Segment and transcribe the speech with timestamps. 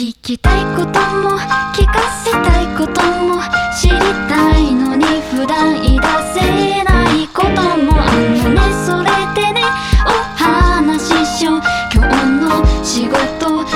[0.00, 1.36] 聞きたいことも
[1.74, 3.42] 聞かせたいことも
[3.78, 3.98] 知り
[4.30, 6.06] たいのに普段言い出
[6.40, 8.62] せないこともあのね。
[8.86, 9.60] それでね
[10.06, 10.08] お
[10.42, 11.60] 話ししよう。
[11.92, 13.18] 今日の仕事
[13.58, 13.66] が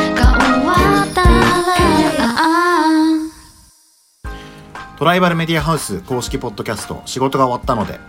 [0.40, 0.72] 終わ
[1.04, 1.28] ったら。
[4.96, 8.00] トライバルメディアハウス公式ポッドキャスト仕事が終わったので、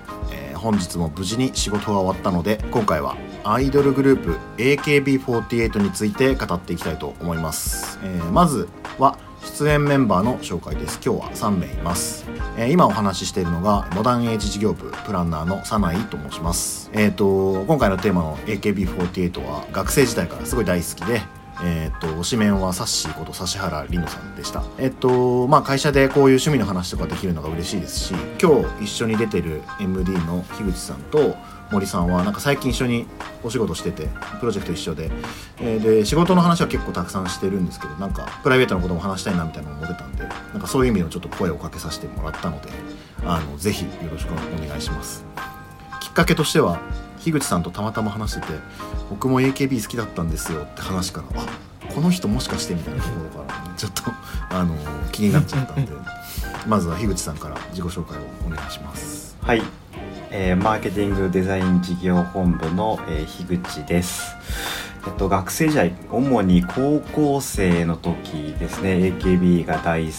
[0.65, 10.99] 本日も無事に仕事が終わったので今回はアイドルグループ AKB48 について語っていきたいと思います、えーまずは出演メンバーの紹介です。
[11.05, 12.25] 今日は3名います、
[12.57, 16.89] えー今お話ししているのがモダンエイジ事業部プランナーのサナイと申します。
[16.93, 21.21] えっ、と今回のテーマの AKB48 は学生時代からすごい大好きで
[21.63, 24.63] えっ、と推しメンはサッシーこと指原里乃さんでした。
[24.77, 31.35] えっ、とまあ会社でこういう趣味の話とかできるのが嬉しいですし今日一緒に出てる MD の樋口さんと
[31.71, 33.07] 森さんはなんか最近一緒に
[33.43, 34.07] お仕事してて
[34.39, 35.09] プロジェクト一緒で,、
[35.59, 42.69] えーで仕事の話は結構たくさんしてるんですけどなんかプライベートのことも話したいなみたいなのも出たんでなんかそういう意味のちょっと声をかけさせてもらったので
[43.25, 44.35] あのぜひよろしくお
[44.67, 45.25] 願いします。
[46.01, 46.79] きっかけとしては
[47.19, 48.53] 樋口さんとたまたま話してて
[49.09, 54.03] 僕も AKB 好きだったんですよって話からあこの人もしかしてみたいなところから、ちょっと
[54.49, 54.75] あの
[55.11, 55.91] 気になっちゃったんで
[56.67, 59.37] まずは樋口さんから自己紹介をお願いします。
[59.41, 59.61] はい、
[60.31, 64.35] えーマーケティングデザイン事業本部の、えー樋口です。
[65.07, 70.11] えっと、学生時代主に高校生の時ですね AKB が大好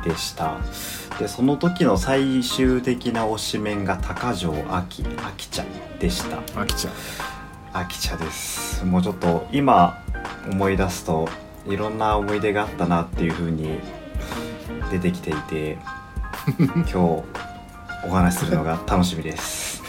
[0.00, 0.56] きでした。
[1.18, 6.38] でその時の最終的な推しメンが高城亜希亜希ちゃんでした。
[6.58, 6.92] あきちゃん
[7.72, 8.84] 亜希ちゃんです。
[8.84, 10.02] もうちょっと今
[10.50, 11.28] 思い出すと
[11.66, 13.78] いろんな思い出があったなっていう風に
[14.90, 15.78] 出てきていて
[16.58, 19.82] 今日お話しするのが楽しみです。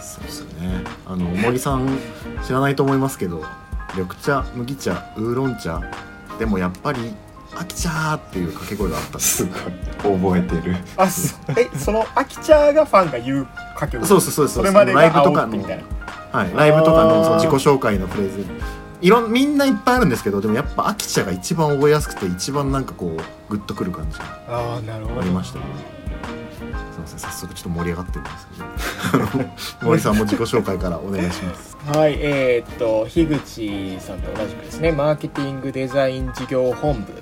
[0.00, 0.82] そうですよね。
[1.06, 1.98] あの森さん
[2.44, 3.42] 知らないと思いますけど
[3.94, 5.80] 緑茶麦茶ウーロン茶
[6.38, 7.14] でもやっぱり
[7.56, 9.44] 「あきちゃー」っていう掛け声があったす。
[9.44, 9.46] す
[10.02, 10.76] ごい覚えてる。
[10.96, 14.06] あそえそのアキチャーがファンが言う掛け声？
[14.06, 14.64] そうそうそうそう。
[14.64, 15.84] それまでがライブとかの煽ってみたいな
[16.34, 18.44] はい、ライブとかのその自己紹介のフレーズ。
[19.00, 24.18] いろんみんないっぱいあるんですけどでもやっぱあきちゃが一番覚えやすくて一番なんかこうグッとくる感じ。
[24.18, 25.20] がああなるほど。
[25.20, 25.64] ありましたね
[26.58, 26.66] すい
[26.98, 27.18] ません。
[27.20, 28.48] 早速ちょっと盛り上がってるんです
[29.12, 29.86] けど。
[29.86, 31.76] 森さんも自己紹介からお願いします。
[31.86, 34.90] はいえーっと樋口さんと同じくですね。
[34.90, 37.12] マーケティングデザイン事業本部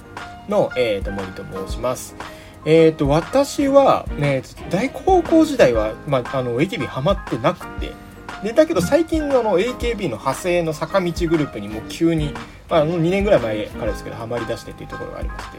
[0.49, 2.17] の、えーっと森と申します。
[2.65, 7.93] えーっと私は、ね、大高校時代は、まあ、あの AKB ハマってなくて
[8.43, 12.35] でだけど最近のあの AKB の派生の坂道グループにもう急に、
[12.69, 15.59] まあ、あの2年ぐらい前からですけどハマりだしてっていうところがありまして。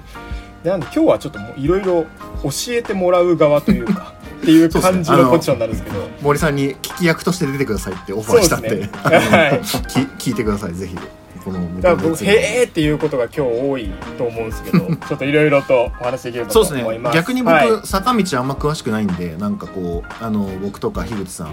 [0.63, 2.05] でなんで今日はちょっといろいろ
[2.43, 6.09] 教えてもらう側というか っていう感じのポジションになるんですけど。
[6.21, 8.89] 森さんに聞き役として出てくださいってオファーしたんでね。
[8.93, 9.59] はい。
[10.19, 10.73] き聞いてください。
[10.73, 10.97] ぜひ
[11.43, 16.81] この向だから僕へえっていうことが今日多いと思うんですけど ちょっといろいろとお話しできればとそうですね。
[16.81, 17.67] 思います逆に僕、はい。
[17.83, 21.47] 坂道あんま詳しくないんでなんかこうあの僕とか樋口さん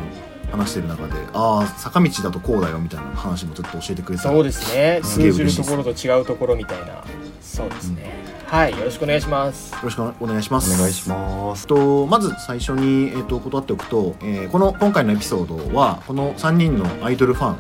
[0.50, 4.28] 話してる中でああ坂道だとこうだよみたいな話もちょっと教えてくれてた。
[4.28, 5.00] らそうですね。
[5.02, 7.04] 通じるところと違うところみたいな。
[7.40, 8.14] そうですね、
[8.46, 9.72] はいよろしくお願いします。
[9.72, 10.72] よろしくお願いします。
[10.72, 11.66] お願いします。
[11.66, 17.56] とまず最初に、えっと、断っておくと、えーこの今回のエピソードはこの3人のアイドルファン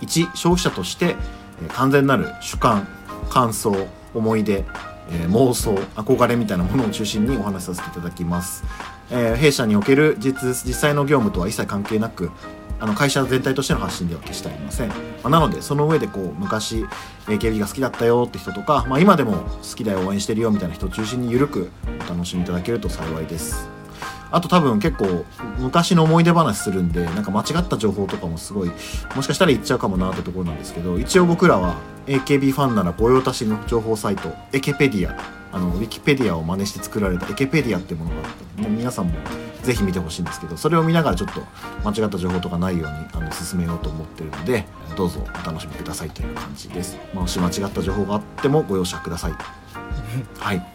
[0.00, 1.16] 一消費者として、
[1.62, 2.86] えー完全なる主観
[3.30, 3.74] 感想
[4.14, 4.64] 思い出、
[5.10, 8.64] えー妄想憧れみたいなものを中心にお話しさせていただきます、
[9.12, 12.30] えー弊社における実実際の業務とは一切関係なく
[12.80, 16.84] あの会社全体としての発信では決してありません、まあなのでその上でこう昔
[17.26, 21.70] AKB が好きだったよって人とか、まあ、今でも好きだよ応援してるよみたいな人を中心に緩く
[22.06, 23.68] お楽しみいただけると幸いです。
[24.32, 25.24] あと多分結構
[25.58, 28.70] 昔の思い出話するんでなんか間違った情報とかもすごい
[29.14, 39.14] もしかしたら言っちゃうかもなってところなんですけど一応僕らは AKB ファンなら御用達の情報サイトエケペディアあのウィキペディアを真似して作られたエケペディアっていうものがあって皆さんも
[39.62, 41.40] ぜひ見てほしいんですけどそれを見ながらちょっと
[41.88, 44.64] 間違った情報とかないようにあの進めようと思ってるので
[44.96, 49.32] どうぞお楽しみくださいという感じです、まあ、もし間違った情報があってもご容赦ください。
[50.38, 50.66] はい。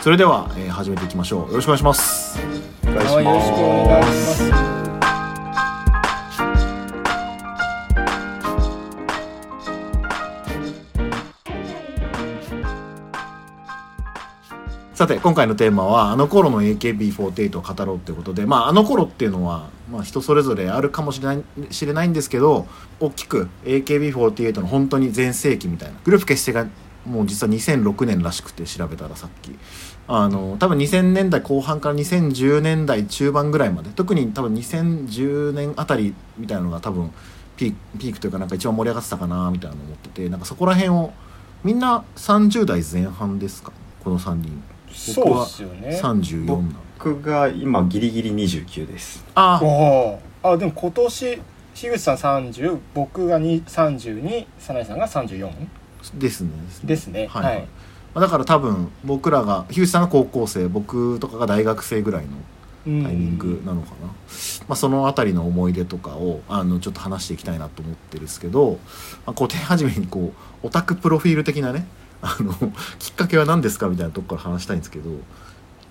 [0.00, 1.50] それでは、えー始めていきましょう。
[1.50, 2.38] よろしくお願いします。
[2.84, 4.93] お願いしはいよろしくお願いしまます
[14.94, 22.68] さて今回のテーマはあの頃の AKB48 を語ろうということでまああの頃っていうのは、まあ、人それぞれあるかもしれない知れないんですけど
[23.00, 26.68] 大きく AKB48 の本当に全盛期みたいなグループ結成が
[27.04, 29.56] もう実は2006年らしくて調べたらさっき。
[30.06, 37.10] あの多分2000年代後半から2010年代中盤ぐらいまで特に多分2010年あたりみたいなのが多分
[37.56, 41.14] ピークというかなんか一番盛り上がってたかなみたいなのを思っててなんかそこら辺を
[41.64, 43.72] みんな30代前半ですか？
[44.04, 44.62] この3人。
[44.94, 46.00] そうっすよね。
[46.02, 49.24] 34な僕が今ギリギリ29です。
[49.34, 49.60] あ。
[50.42, 51.42] あでも今年
[51.74, 52.16] 樋口さん
[52.52, 55.50] 30僕がに32早苗さんが34
[56.14, 56.50] ですね。
[56.84, 57.26] ですね。
[57.26, 57.60] はい、はい。
[57.60, 57.66] ま
[58.16, 62.30] あだから多分僕らが樋口さんが高校生僕とかが大学生ぐらいの
[62.84, 64.14] タタイミングなのかな、ま
[64.68, 68.78] あ、その辺りの思い出とかをあのちょっと話していきたいなと思ってるんですけど、
[69.24, 70.32] まあ、こう手始めにこ
[70.62, 71.86] うオタクプロフィール的なね
[72.24, 72.52] あの
[72.98, 75.10] きっかけは何ですかみたいなとこから話したいんですけど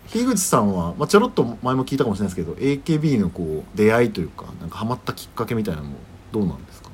[0.09, 5.95] 樋口さんは、まあ、ちょろっと前も聞いたかもしれないですけど AKB のこう出会いというかなんかハマったきっかけみたいなのも
[6.31, 6.89] どうなんですか？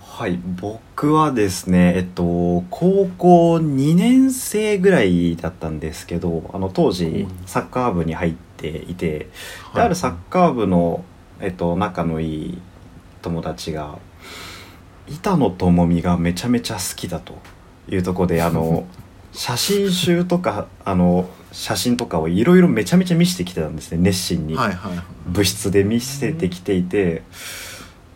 [0.00, 9.28] はい僕はですねえっと高校2年生ぐらいだったんですけどあの当時サッカー部に入っていて
[9.74, 11.04] であるサッカー部の、
[11.40, 12.58] えっと、仲のいい
[13.20, 13.98] 友達が
[15.06, 17.38] 板野友美がめちゃめちゃ好きだと
[17.88, 18.86] いうところであの
[19.32, 24.56] 写真集とかあの写真とかをいろいろめちゃめちゃ見せてきてたんですね熱心に。
[25.26, 27.22] 部室で見せてきていて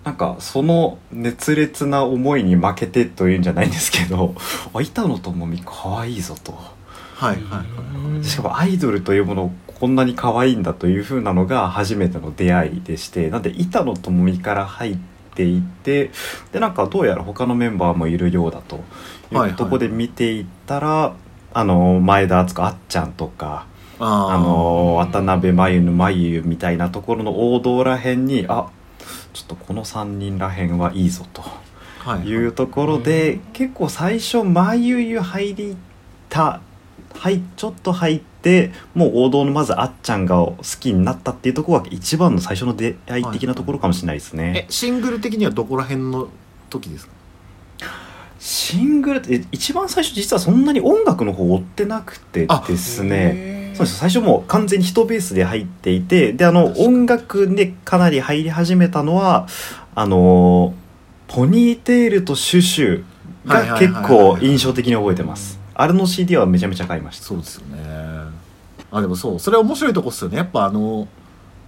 [0.05, 4.34] なんかその熱烈な思いに負けてというんじゃないんですけど
[4.72, 6.52] あ板野友美可愛いぞと。
[6.52, 8.25] はいはいはい。
[8.25, 15.10] しかもアイドルというものこんなに可愛いんだという風なのが初めての出会いでしてなんで板野友美から入って
[15.45, 16.11] いって
[16.53, 18.81] でなんかどうやら他のメンバーもいるようだと
[19.33, 21.15] いうとこで見ていったら、
[21.53, 23.67] あの前田敦子あっちゃんとか
[23.99, 28.71] あの渡辺真由の真由みたいなところの王道らへんにあ
[29.33, 31.43] ちょっとこの3人らへんはいいぞと
[32.01, 32.47] はいい。
[32.47, 35.77] うところで、結構最初真由入り
[36.29, 36.61] た
[37.15, 44.67] はいちょっと入ってもう王道のまずあっちゃんが好きになったっていうところが一番の最初の出会い的なところかもしれないですね。
[44.69, 46.29] えシングル的にはどこら辺の？
[46.71, 47.12] 時ですか
[48.39, 53.75] シングルって一番最初実はそんなに音楽の方追ってなくてですね。
[53.75, 59.47] そうです最初もう完全に一ベースで入っていてであの音楽でかなり入り始めたのは
[59.95, 60.75] あの
[61.29, 63.05] ポニーテールとシュシュ
[63.47, 67.27] が結構印象的に覚えてますあれの CD はめちゃめちゃ買いました。
[67.27, 67.79] そうですよね。
[68.91, 69.38] あでもそう。
[69.38, 70.37] それ面白いとこっすよね。
[70.37, 71.09] やっぱあの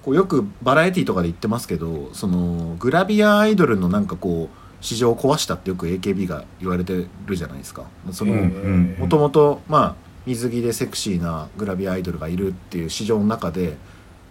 [0.03, 7.85] こうよくバラエティーとかで言ってますけどそのグラビアアイドルのなんかこう市場を壊したってよく AKB が言われてるじゃないですか。
[8.11, 9.95] その、もともとまあ
[10.27, 13.79] 水着でセクシーなグラビアアイドルがいるっていう市場の中で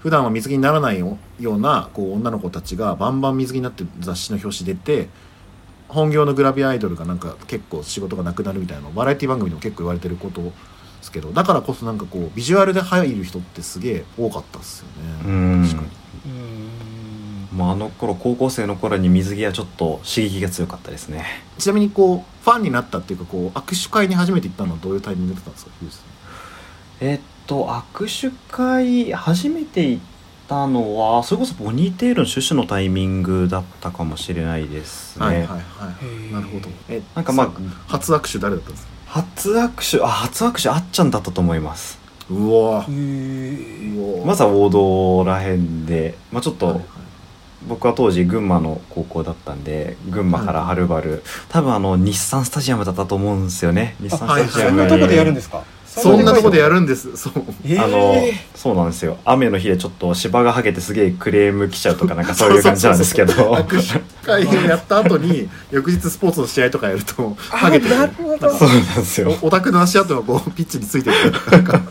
[0.02, 5.10] 普段は水着にならないよようなこう女の子たちがバンバン水着になって雑誌の表紙出て
[5.92, 10.52] 本業のグラビアアイドルがなんか結構仕事がなくなるみたいなのバラエティ番組でも結構言われてることで
[11.02, 14.88] すけどだからこそなんかこうビジュアルで入る人ってすげえ多かったっすよ
[15.26, 15.60] うね。
[15.60, 15.64] ん。
[15.64, 15.82] 確か
[16.26, 16.32] に。
[16.34, 16.62] うん
[17.52, 21.26] もうあの頃高校生の頃に水着はちょっと刺激が強かったですね。
[21.58, 25.72] ちなみにこうファンになったっていうかこう握手会に初めて行ったのはどういうタイミングだったんですか？
[27.02, 30.04] えっと握手会初めて行っ
[30.52, 36.34] たのはそれこそボニーテールのシュシュのタイミングだったかもしれないですね、はいはいはい。
[36.34, 36.68] なるほど。
[36.90, 37.52] えなんかまあ
[37.88, 38.92] 初握手誰だったんですか？
[39.08, 42.00] 初握手あ初握手あっちゃんだったと思います。
[42.30, 42.86] うわ。
[44.26, 46.86] まずは王道らへんで、まあ、ちょっと、はいはい。
[47.68, 53.96] 僕は当時群馬の高校だったんで群馬からはるばる、多分あの日産スタジアムだったと思うんですよね。
[54.02, 55.64] 日産はいスタジアムそんなとこでやるんですか？
[55.94, 57.16] そんなとこでやるるんです。
[57.18, 57.34] そう。
[57.66, 58.16] えあの
[58.56, 59.18] そうなんですよ。
[59.26, 63.34] 雨の日でちょっと芝がはげてすげえクレーム来ちゃうとかなんかそういう感じなんですけど。
[63.34, 68.50] 握手会をやった後に翌日スポーツの試合とかやるとハゲてなるほど。
[68.58, 69.38] そうなんですよ。
[69.42, 71.16] おオタクの足跡がこうピッチについてる。
[71.52, 71.82] なんか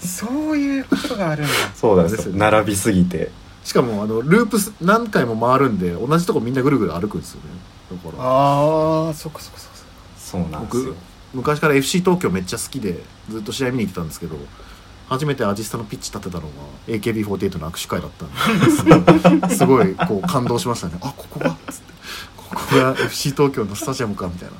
[0.00, 1.52] そういうことがあるんだ。
[1.74, 3.30] そうなんです並びすぎて。
[3.64, 7.50] しかもあのループス何回も回るんで同じとこみんなぐるぐる歩くんですよね。
[7.90, 8.24] だから。
[8.24, 9.76] ああそっかそっかそっか。
[10.18, 10.84] そうなんですよ。
[10.94, 14.36] 僕昔から FC 東京めっちゃ好きでずっと試合見に行ってたんですけど
[15.08, 16.48] 初めてアジスタのピッチ立てたのが
[16.88, 20.94] AKB48 の握手会だったんで すごいすごいこう感動しましたね。
[21.00, 21.50] あここが？
[21.50, 21.92] っつって。
[22.36, 24.54] ここが FC 東京のスタジアムかみたいな。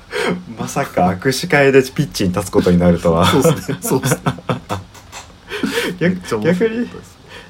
[0.58, 3.26] まさか握手会でピッチに立つことになるとは。
[3.26, 3.78] そうですね。
[3.82, 4.20] そうですね。
[6.42, 6.88] 逆に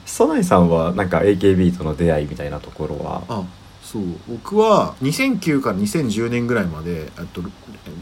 [0.05, 3.23] ソナイさんはなんか AKB との出会いみたいなところは？
[3.29, 3.43] あ
[3.93, 4.03] そう。
[4.29, 7.43] 僕は2009から2010年ぐらいまでえっと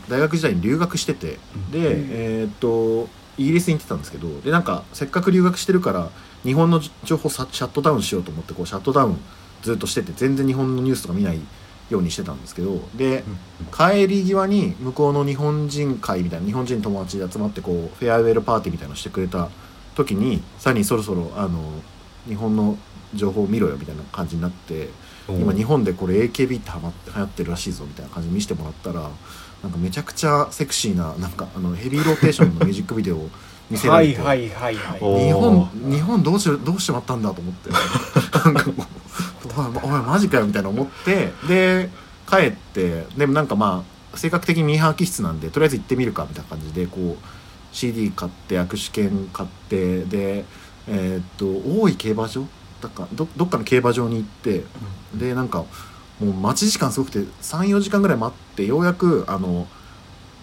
[0.08, 1.26] 大学時代に留学してて。
[1.26, 1.38] で、
[1.74, 4.40] えーっとイギリスに行ってたんですけど。
[4.42, 6.10] でなんかせっかく留学してるから
[6.44, 9.18] 日本の情報さシャットダウンしようと思ってこうシャットダウン
[9.62, 11.40] ずっとしてて全然日本のニュースとか見ない
[11.90, 12.80] ようにしてたんですけど。
[12.94, 13.24] で
[13.76, 19.48] 帰り際に向こうの日本人会みたいな日本人友達で集まってこうフェアウェルパーティーみたいなのしてくれた
[19.94, 21.82] 時に「サニーそろそろあの
[22.26, 22.78] 日本の
[23.14, 24.88] 情報を見ろよみたいな感じになって
[25.38, 29.08] 今日本でこれ AKB ってはまって流行ってるらしいぞみたいな感じに見せてもらったら
[29.62, 33.30] なんかめちゃくちゃセクシーななんかあのヘビーローテーションのミュージックビデオを
[33.70, 34.98] 見せられて、はいはいはいはい。
[35.00, 37.70] お日本日本どうしどうしちまったんだと思って。
[37.70, 38.86] なんかもう
[39.84, 41.88] おいおいマジかよみたいな思ってで
[42.28, 47.16] 帰ってでもなんかまあ性格的にミーハー気質なんでとりあえず行ってみるかみたいな感じでこう
[47.72, 50.44] CD 買って握手券買ってで
[50.88, 51.46] えーっと
[51.80, 52.46] 大井競馬場
[52.80, 54.64] だかどどっかの競馬場に行って
[55.14, 55.64] でなんか
[56.20, 59.66] もう待ち時間すごくて34時間ぐらい待ってようやくあの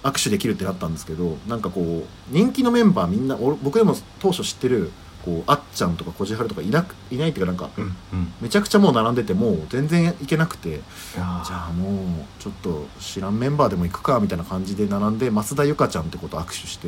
[0.03, 4.91] 握手できるってなったんですけどなんかこう人気のメンバーみんな俺僕でも当初知ってる
[5.25, 8.33] こうあっちゃんとかこじはるとかいなくいないっていうかなんかうんうん。
[8.39, 10.79] めちゃくちゃもう並んでてもう全然行けなくて
[11.17, 16.87] あじゃあもうちょっと知らんメンバーでも行くかみたいな感じで並んで増田由香ちゃんってこと握手して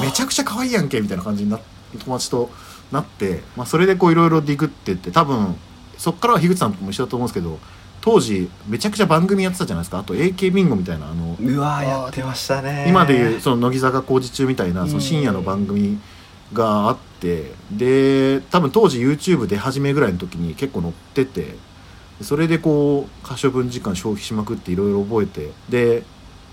[0.00, 1.60] めちゃくちゃ可愛いやんけみたいな感じにな
[1.98, 2.50] 友達と
[2.92, 5.56] なって、まあ、それでこういろいろディグってって多分
[5.96, 7.58] そっからは樋口さんとも一緒だと思うんですけど
[8.00, 9.98] 当時めちゃくちゃ番組やってたじゃないですか。
[9.98, 12.86] あと AK ビンゴみたいなあのうわーやってましたね。
[12.88, 14.88] 今でいうその乃木坂工事中みたいなうん。
[14.88, 15.98] その深夜の番組
[16.52, 21.56] があってで多分当時 YouTube 出始めぐらいの時に結構載ってて
[22.22, 26.02] それでこう可処分時間消費しまくっていろいろ覚えてで、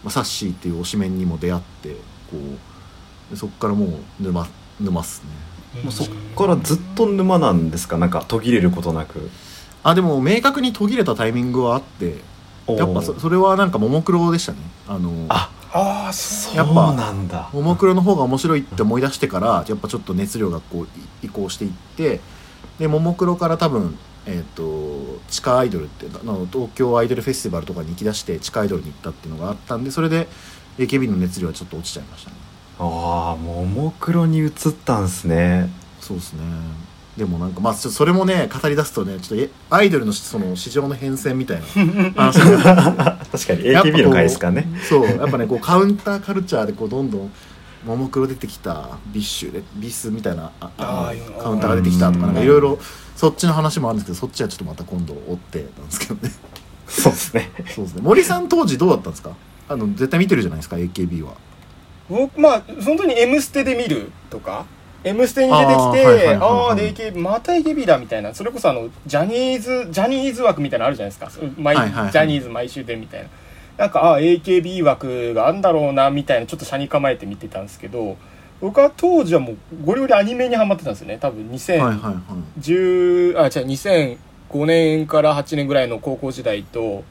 [0.03, 1.89] まあ、サッシーっていう推しメンにも出会って
[2.29, 2.37] こ
[3.29, 4.47] うでそっからもう沼
[4.79, 5.29] 沼っすね
[5.83, 7.97] もうそっからずっと沼なんですか？
[7.97, 9.29] なんか途切れることなく。
[9.83, 12.15] あでも明確に途切れたタイミングはあって
[12.67, 14.57] やっぱそそれはなんかももクロでしたね。
[14.87, 17.49] あのあああそうやっぱそうなんだ。
[17.53, 20.83] ももクロの方が面白いって思い出してからやっぱちょっと熱量がこう
[21.23, 22.19] い移行していって
[22.79, 30.27] でももクロから多分えっ、と地下アイドルってあの東京アイドルフェスティバルとかに行き出して地下アイドルに行ったっていうのがあったんでそれで
[30.79, 32.37] AKB の熱量はちょっと落ちちゃいましたね
[32.79, 34.51] ああももクロに移っ
[34.85, 35.69] たんすね。
[36.01, 36.41] そうですね。
[37.17, 41.65] でもなんかまあそれもね語り出すとねちょっとえアイドルのその市場の変遷みたいな。
[42.15, 44.67] 話が確かに AKB の回ですかね。
[44.89, 47.31] そうやっぱねこうカウンターカルチャーでこうどんどん
[47.85, 52.79] ももクロ出てきた BiSH で BiS みたいなああカウンターが出てきたとかなんかいろいろ
[53.15, 56.33] そっちの話もあるんですけどそっちはちょっとまた今度追ってなんですけどね。
[56.87, 57.51] そうですね。
[57.73, 58.01] そうですね。
[58.03, 59.31] 森さん当時どうだったんですか？
[59.69, 61.33] あの絶対見てるじゃないですか AKB は
[62.09, 64.65] 僕まあ本当に「M ステ」で見るとか
[65.03, 68.33] 「M ステ」に出てきてはいああで AKB また AKB だみたいな。
[68.33, 71.31] それこそあのジャニーズジャニーズ枠みたいなのあるじゃないですか。
[71.57, 72.11] 毎はいはいはい。
[72.11, 73.27] ジャニーズ毎週でみたいな。
[73.77, 78.15] なんかああ AKB 枠があんだろうなみたいなちょっと車に構えて見てたんですけど
[78.61, 81.17] 僕は当時はもうゴリゴリアニメにハマってたんですよね。
[81.19, 82.13] 多分2010、はいはいはい。
[82.13, 87.03] あ違う2005年から8年ぐらいの高校時代と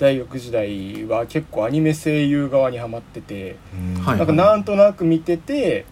[0.00, 3.56] 大学時代は結構アニメ声優側にハマってて
[4.02, 5.84] はいなんかなんとなく見てて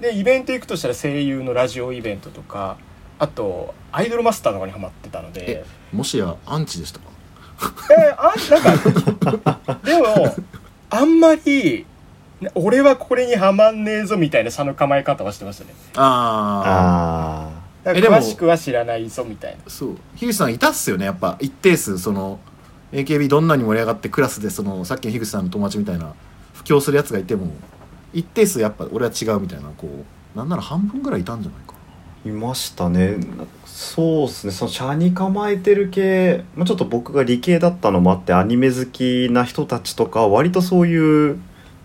[0.00, 2.76] でイベント行くとしたら声優のラジオイベントとか
[3.18, 5.64] あとアイドルマスターとかにハマってたので。
[5.92, 7.06] もしやアンチでしたか？
[7.90, 10.36] えあなんかでも
[10.90, 11.86] あんまり
[12.54, 15.74] 俺はこれにはまんねえぞみたいな差の構え方はしてましたね。
[15.94, 17.50] あ
[17.84, 19.58] あ詳しくは知らないぞみたいな。
[19.66, 19.96] あそう。
[20.16, 22.40] 樋口さんいたっすよねやっぱ一定数その
[22.92, 26.14] AKB どんなに盛り上がってクラスでそのさっきの樋口さんの友達みたいな
[26.54, 27.48] 布教するやつがいても
[28.12, 29.88] 一定数やっぱ俺は違うみたいなこ
[30.34, 31.74] うなんなら半分ぐらいいたんじゃないか。
[32.24, 33.16] あいましたね。
[33.64, 34.52] そうですね。
[34.52, 41.38] その車に構えてる系、まあ、ちょっと僕が理系だったのもあってアニメ好きな人たちとか割とそういう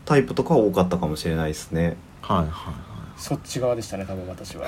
[0.06, 1.96] タイプとかは多かったかもしれないですね。
[2.28, 2.76] なはいはいはい。
[3.18, 4.68] そっち側でしたね多分私は。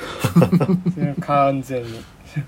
[1.21, 2.01] 完全に。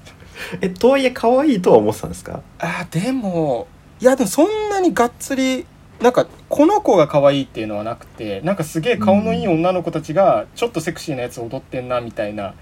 [0.61, 2.41] えとはいえ可愛いとは思ってたんですか？
[2.59, 3.67] あでも
[4.01, 5.65] いやでもそんなにがっつり
[6.01, 12.53] なんかこの子が可愛いっていうのはなくてなんかすげえ顔のいい女の子たちがちょっとセクシーなやつ踊ってんなみたいな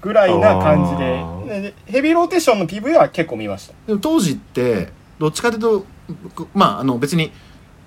[0.00, 0.98] ぐらいな感じあ
[1.46, 3.74] ででヘビーローテーションの PV は結構見ました。
[3.86, 5.84] でも当時ってどっちかというと
[6.24, 7.30] 僕まああの別に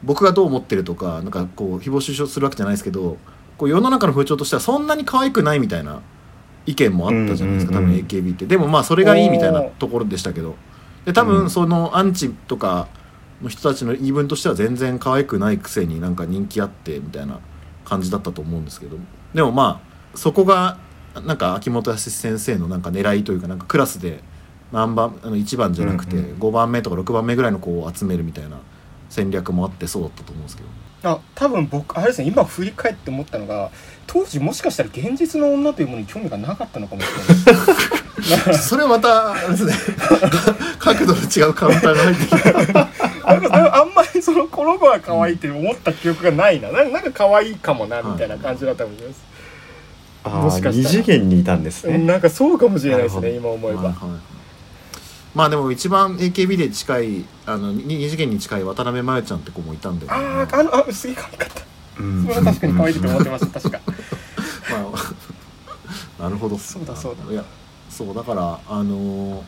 [0.03, 3.17] 僕がどう思ってるとかなんかこう誹謗中傷するわけじゃないですけど
[3.57, 6.01] こう世の中の風潮としてはそんなに可愛くないみたいな
[6.65, 8.45] 意見もあったじゃないですか、多分 AKB って。
[8.45, 10.55] でもまあそれがいいみたいなところでしたけど
[11.05, 11.27] で多うん。
[11.27, 12.87] 分そのアンチとか
[13.41, 17.39] の人たちの言い分としては全然可愛くないくせになんか人気あってみたいな
[17.85, 18.97] 感じだったと思うんですけど。
[19.33, 19.81] でもま
[20.13, 20.77] あそこが
[21.25, 24.19] なんか秋元康先生のなんか狙いというかなんかクラスで
[24.71, 26.37] 何番あの1番じゃなくてうんうん。
[26.39, 28.57] 5番目とか6番目ぐらいの子を集めるみたいな
[29.09, 30.69] 戦略もあってそうだったと思うんですけど。
[31.05, 33.71] あ多分僕あれですね今振り返って思ったのが
[34.07, 37.07] 当時もしかしたら現実の女というものに興味がなかったのかもし
[37.45, 38.02] れない
[38.61, 39.73] それはまたあれですね。
[40.79, 42.89] 角度の違うカウンターが入ってきてなんか
[43.23, 46.71] あんまりそのこの子が可愛いって思った記憶がないな。
[46.71, 49.23] なんかなんか可愛いかもなみたいな感じだったかもしれないです。
[50.25, 51.03] あもしか2したら。
[51.03, 51.97] 次元にいたんですね。
[51.97, 54.33] なんかそうかもしれないですね今思えば、はいはい
[55.33, 61.63] まあでも一番 AKB で近いあのに二次元に近い渡辺真由ちゃんって子もいたんで、あーあのあすげえ可愛かった。
[61.99, 62.23] うん。
[62.23, 63.79] それは確かに可愛いと思ってました確か。
[64.69, 64.99] ま
[66.19, 66.57] あ、なるほど。
[66.57, 67.33] そうだそうだ。
[67.33, 67.43] いや
[67.93, 69.43] そうだからあのー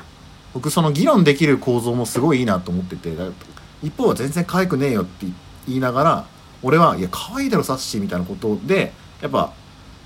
[0.53, 3.25] 僕その議論できる構造もすごいいいなと思っててだ
[3.83, 5.25] 一方は全然可愛くねえよって
[5.67, 6.25] 言いながら
[6.63, 9.51] 俺はいや可愛いだろサッシーみたいなことでやっぱ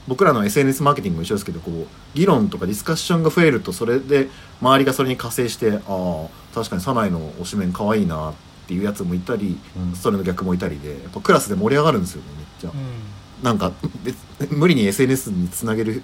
[0.07, 4.27] 僕らの SNS マーケティングも一緒ですけどこう議論とかディスカッションが増えるとそれで
[4.59, 8.33] 周りがそれに加勢してああ確かにサナイの推しメン可愛いなっ
[8.67, 12.71] ていうやつもいたり、うんそれの逆もいたりでやっぱクラスで盛り上がるんですよねめっちゃ。
[13.43, 13.71] なんか
[14.03, 14.17] 別
[14.51, 16.01] 無理に SNS につなげる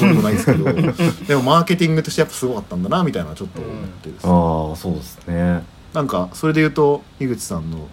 [0.00, 0.64] どうでもないですけど。
[1.26, 5.62] でもマーケティングとしてやっぱすごかったんだなみたいなちょっと思ってですね、ああそうですね。
[5.92, 7.88] なんかそれで言うと樋口さんの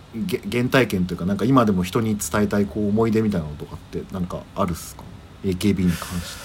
[0.51, 5.03] 原体験というかなんか今でも人に伝えたいこう思い出みたいなのとかってなんかあるっすか
[5.44, 6.44] AKB に関して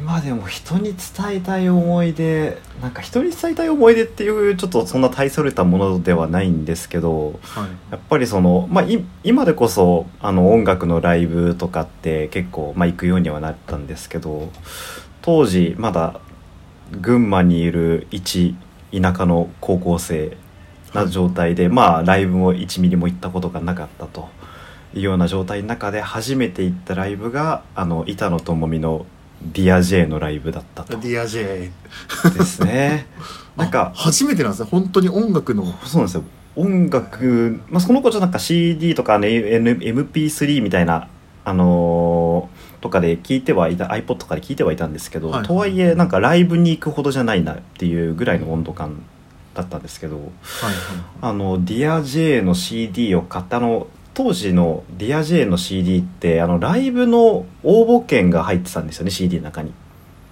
[0.00, 7.68] 今でも人に伝えたい思い出なんか人に伝えたい思い出っていうちょっとそんな大それたものではないんですけどはい。
[7.90, 14.50] やっぱりその、まあ、い今でこそあの音楽のライブとかって結構、まあ、行くようにはなったんですけど
[15.20, 16.18] 当時まだ
[16.98, 18.56] 群馬にいる一
[18.90, 20.38] 田舎の高校生
[20.94, 24.28] な状態で、まあライブも1ミリも行ったことがなかったと
[24.92, 29.06] いうような状態の中で初めて行ったライブがあの板野友美の
[29.42, 30.96] 「Dear J のライブだったと。
[30.98, 31.70] Dear J
[32.36, 33.06] ですね。
[33.56, 34.68] なんか初めてなんですね。
[34.70, 35.64] 本当に音楽の。
[35.84, 36.24] そうなんですよ。
[36.56, 41.08] 音楽、まあ、その子ちょっとなんか CD とか、ね、N- MP3 みたいな、
[41.44, 45.46] あのーとかで聞いてはいた iPod とかで聞いてはいたんですけど、はい。
[45.46, 49.02] とはいえなんかライブに行くほどじゃないなっていうぐらいの温度感
[49.54, 50.26] だったんですけどはい
[51.20, 59.72] あの Dear J の CD を買ったあの当時の Dear J の CD ってあのライブの応募券が入ってたんですよね CD の中に。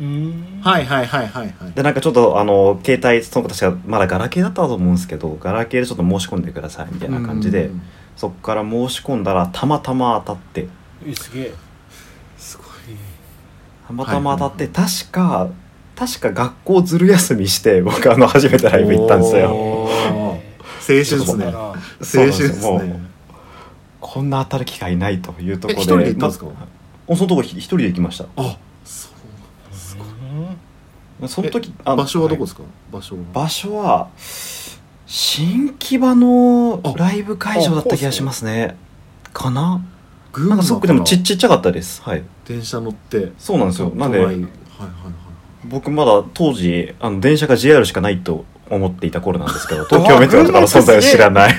[0.01, 0.61] うん。
[0.63, 1.73] はいはいはいはいはい。
[1.73, 7.83] でなんかちょっとあの携帯その子たちがまだガラケーだったと思うんですけどガラケーでちょっと申し込んでくださいみたいな感じでうん
[8.19, 10.67] そこから申し込んだらたまたま当たって。
[11.07, 11.55] えすげえ。
[12.37, 12.67] すごい
[13.87, 15.49] たまたま当たって、確か
[15.95, 19.51] 確か学校ずる休みして僕あの初めてライブ行ったんですよ。
[19.51, 19.91] 青
[20.89, 23.08] 春ですね青春ですね
[24.11, 25.81] こんな当たる機会ないというところで。
[25.81, 26.47] え一人で行ったんですか？
[26.47, 26.53] ま
[27.11, 28.25] あそのとこ一人で行きました。
[28.37, 29.15] あそう
[29.77, 33.23] すごいその時あ場所はどこいですか、場所は。
[33.35, 34.09] 場所は
[35.07, 38.77] 新木場のライブ会場だった気がしますね。
[39.35, 39.85] かな？
[40.33, 40.55] 群な？
[40.55, 42.01] んかすごくでもちっちゃかったです。
[42.03, 42.25] はい。
[42.47, 43.33] 電車乗って。
[43.39, 43.91] そうなんですよ。
[43.91, 44.51] なんではいはいはい
[45.67, 51.55] 僕まだ当時あの電車が JR しかないと思っていた頃なんですけど東京メトロとかの存在を知らない。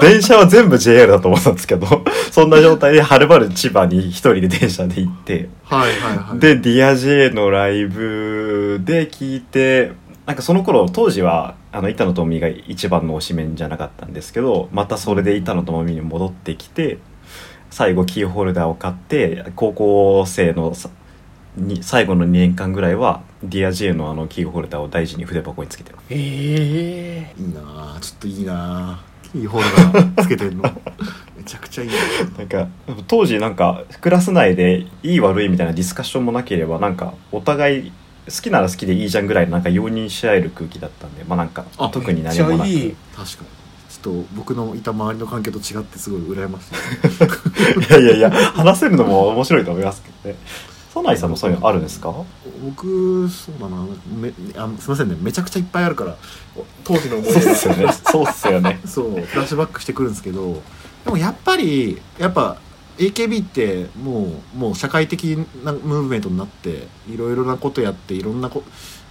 [0.00, 1.86] 電車は全部 JR だと思ったんですけど
[2.30, 6.38] そんな状態ではるばる千葉に一人で電車で行ってはいはいはい。
[6.38, 9.92] で Dear J のライブで聞いて
[10.26, 16.98] なんかその頃当時はあの板野友美が一番の推しメンじゃなかったんですけどまたそれで板野友美に戻ってきて
[17.70, 20.88] 最後キーホルダーを買って高校生のさ
[21.56, 25.98] に最後の2年間ぐらいは Dear J のあのキーホルダーを大事に筆箱につけてる。
[26.10, 27.60] ええいいな
[27.96, 30.62] あちょっといいなあキーホルダーつけてんの。
[31.36, 31.94] めちゃくちゃいいな。
[32.38, 32.68] なんか
[33.06, 37.92] 当時なんかクラス内でいい悪いみたいなディスカッションもなければなんかお互い
[38.26, 42.68] 好きなら好きでいいじゃんぐらいのなんか容認し合える空気だったんでまあなんかあ特に何もなく。
[42.68, 42.96] いい。
[43.14, 43.64] 確かに。
[43.88, 46.74] ちょっと僕のいた周りの環境と違ってすごい羨ましい。
[48.00, 50.40] いやいやいや話せるのも面白いと思いますけどね
[50.94, 52.14] ソナイさんもそういうのあるんですか？
[52.64, 53.84] 僕そうだな。
[54.16, 55.16] めあすいませんね。
[55.20, 56.16] めちゃくちゃいっぱいあるから
[56.84, 57.92] 当時の思いそう出っすよね。
[57.92, 58.80] そうっすよね。
[58.86, 59.10] そう。
[59.10, 60.62] フラッシュバックしてくるんですけど
[61.04, 62.58] でもやっぱりやっぱ
[62.96, 68.62] AKB ってもうもう社会的なムーブメントになっていろいろなことやっていろんなこ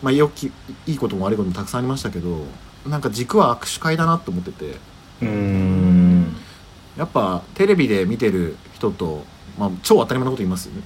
[0.02, 0.54] まあよき
[0.88, 2.46] いいことも悪いこともたくさんありましたけど
[2.88, 4.78] なんか軸は握手会だなと思ってて。
[5.22, 6.36] うーん。
[6.98, 9.26] やっぱテレビで見てる人と、
[9.58, 10.84] まあ、超当たり前のこと言いますよね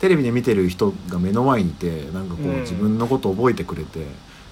[0.00, 4.06] テレビで見てる人が目の前にいてなんかこう、うん自分のことを覚えてくれて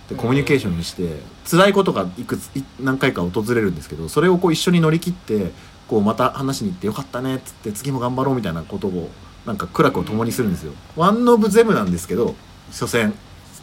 [0.09, 5.53] でコミュニケーションにして、辛いことがいくつい何回か訪れるんですけどそれをこう一緒に乗り切って
[5.87, 9.11] こうまた話しに行ってよかったねっつって次も頑張ろうみたいなことを
[9.47, 10.73] なんか苦楽を共にするんですよ。
[10.97, 12.35] ワン・オブ・ゼムなんですけど
[12.71, 13.15] 所詮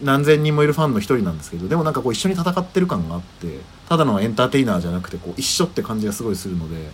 [0.02, 6.90] 何千人もいるファンの一人なんですけどでもなんかこう一緒に戦ってる感があってただのエンターテイナーじゃなくてこう一緒って感じがすごいするので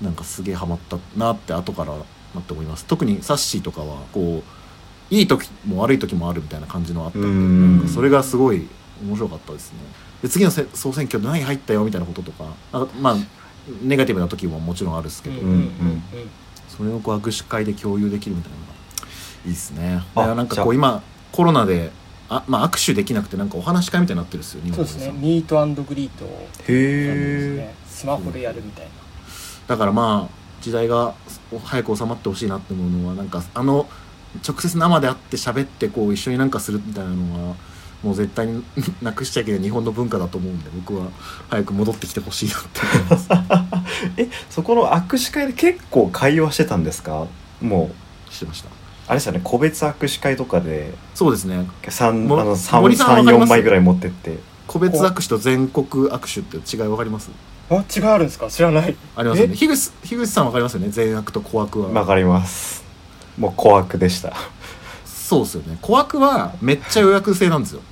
[0.00, 1.94] なんかすげえハマったなって後から
[2.34, 2.84] なって思います。
[2.84, 4.42] 特にサッシーとかはこ
[5.10, 7.76] ういい時も悪い時もあるみたいな感じのあったんでうん。
[7.78, 8.68] なんかそれがすごい
[9.04, 9.78] 面白かったですね。
[10.22, 13.16] で次のせ総選挙で何入ったよみたいなこととかなんかまあ
[13.82, 16.02] ネガティブな時ももちろんあるんですけど、うんうん
[16.68, 18.72] それをこう握手会で共有できるみたいなのが
[19.44, 20.02] いいですね。
[20.14, 21.90] あだからなんかこう今コロナで
[22.30, 25.18] あ、まあ、握手できなくてなんかお話し会みたいになってるんですよ日そう本でですね。
[25.18, 26.08] ミートグリー。
[26.08, 27.74] トをへですえね。
[27.86, 28.90] スマホでやるみたいな。
[29.66, 31.14] だからまあ時代が
[31.64, 33.88] 早く収まってほしいなって思うのはなんかあの
[34.46, 37.56] 直接生で会って喋ってこう一緒になんかするみたいなのは
[38.02, 38.62] もう絶対に
[39.02, 41.08] なくしちゃいけない日本の文化だと思うんで僕は
[41.48, 42.80] 早く戻ってきてほしいなって。
[42.80, 43.28] 思います
[44.16, 47.26] えそこの握手会で結構会話してたんですか？
[47.60, 47.90] も
[48.30, 48.32] う。
[48.32, 48.68] してました。
[49.08, 50.94] あれですよね個別握手会とかで。
[51.14, 51.66] そうですね。
[51.88, 53.48] 三もあの三森さんわかり三ます？
[53.48, 54.38] 四枚ぐらい持ってって。
[54.68, 57.30] 個別握手と全国握手って違い分かります？
[57.70, 58.50] あ違いあるんですか？
[58.50, 58.96] 知らない。
[59.14, 59.54] ありますよね。
[59.54, 60.88] 樋口樋口さん分かりますよね？
[60.88, 62.84] 全握と小握は、わかります。
[63.38, 64.34] もう怖くでした。
[65.04, 65.78] そうですよね。
[65.80, 67.82] 小枠はめっちゃ予約制なんですよ。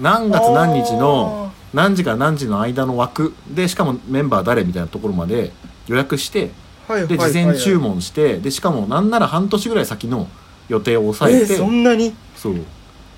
[0.00, 3.34] 何月何日の何時から何時の間の枠。
[3.48, 5.52] でしかもメンバー誰みたいなところまで
[5.86, 6.50] 予約して
[7.06, 10.28] で事前注文してでしかもなんなら半年ぐらい先の
[10.68, 12.12] 予定を抑えーえてそんなに？
[12.34, 12.54] そう。
[12.54, 12.62] で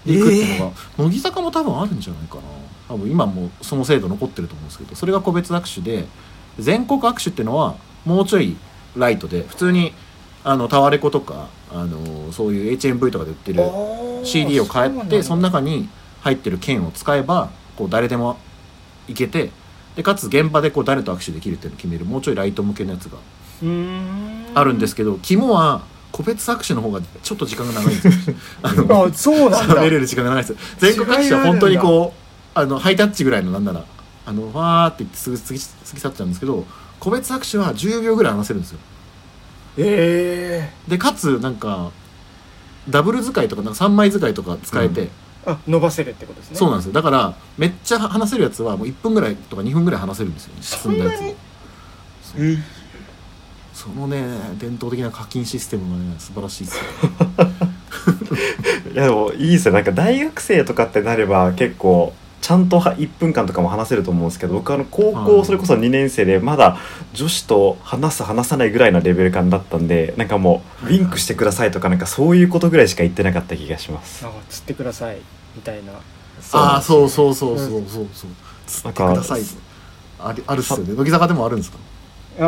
[0.05, 2.43] 行くっていうのが、乃木坂も多分あるんじゃないかな
[2.89, 6.07] 多分今もその制度残ってると思うんですけどそれが個別握手で
[6.59, 8.57] 全国握手っていうのはもうちょい
[8.97, 9.93] ライトで普通に
[10.45, 13.63] あのタワレコとかあのそういう HMV とかで売ってる
[14.25, 15.89] CD を買ってその中に
[16.23, 18.39] 入ってる券を使えばこう誰でも
[19.07, 19.51] 行けて
[19.97, 23.19] でかつ現場でこう誰と握手できるっていうのを決めるもうちょいライト向けのやつが
[24.55, 28.37] あるんですすけど肝は個別握手の方がちょっと時間が長いんですよ。
[28.63, 29.77] あのあそうなんだ。
[29.77, 32.28] 喋れる時間が長いです全国握手は本当にこう
[32.59, 33.85] あのハイタッチぐらいのなんなら
[34.27, 36.65] あのわーって言ってすぐ過ぎ去っちゃうんですけど
[37.01, 38.79] 個別握手は10秒ぐらい話せるんですよ。
[39.79, 41.93] えでかつなんか
[42.91, 45.07] ダブル使いとかなんか3枚使いとか使えて、うん。
[45.07, 45.11] え
[45.47, 46.57] あ伸ばせるってことですね。
[46.57, 46.93] そうなんですよ。
[46.93, 50.55] だからめっちゃ話せるやつはもう1分ぐらいとか2分ぐらい話せるんですよ。
[50.55, 51.35] ねそんだやつを
[52.39, 52.59] え
[53.73, 54.27] そのね
[54.59, 56.83] 伝統的な課金システムがね素晴らしいですよ。
[58.93, 59.75] いやでもいいですよ。
[59.75, 62.13] なんか大学生とかってなれば結構
[62.49, 65.27] ちゃんとは1分間とかも話せると思うんですけど僕あの高はい。
[65.27, 66.79] 校それこそ2年生でまだ
[67.13, 74.25] 女子と話す話さないぐらいのレベル感だったんでなんかもうウィンクしてくださいとかなんかそういうことぐらいしか言ってなかった気がします。
[74.25, 75.19] なんか釣ってください
[75.57, 75.93] みたいな。
[76.55, 78.07] ああそうそうそううそうそう。
[78.15, 78.31] そう
[78.67, 79.43] つってください
[80.19, 80.95] ありあるっすよね。
[80.95, 81.79] 乃木坂でもあるんですか？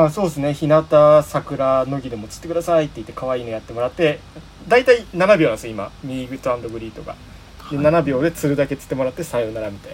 [0.06, 0.54] あそうですね。
[0.54, 4.20] 日向桜乃木でも釣ってくださいって言って可愛いのやってもらって
[4.66, 5.90] 大体7秒なんですよ今。
[6.02, 7.14] ミーグトグリートが
[7.70, 9.92] ではい7秒で釣るだけ釣ってもらってさよならみたい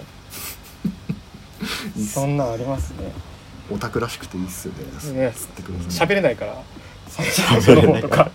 [1.97, 2.23] いいっすな。
[2.23, 3.13] そんなんありますね。
[3.71, 4.75] オタクらしくていいっすよ
[5.13, 5.21] ね。
[5.27, 5.33] ね。
[5.35, 6.09] つってください。
[6.09, 6.63] 喋れないから
[7.09, 8.31] 最初の方とか。